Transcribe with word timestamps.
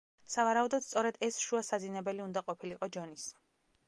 სავარაუდოდ 0.35 0.85
სწორედ 0.85 1.19
ეს 1.27 1.37
შუა 1.47 1.61
საძინებელი 1.67 2.23
უნდა 2.25 2.43
ყოფილიყო 2.47 2.89
ჯონის. 2.97 3.27